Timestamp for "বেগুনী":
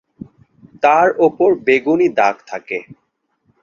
1.65-2.07